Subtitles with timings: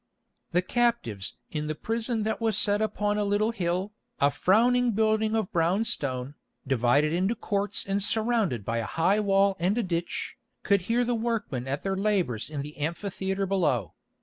[0.51, 5.35] The captives in the prison that was set upon a little hill, a frowning building
[5.35, 6.33] of brown stone,
[6.65, 11.13] divided into courts and surrounded by a high wall and a ditch, could hear the
[11.13, 13.93] workmen at their labours in the amphitheatre below.